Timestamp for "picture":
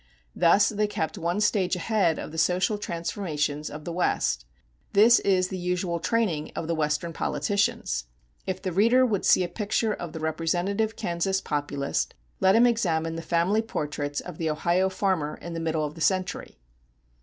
9.47-9.93